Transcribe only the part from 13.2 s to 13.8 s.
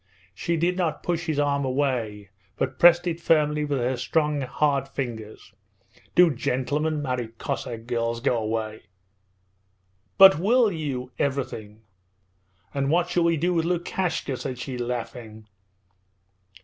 we do with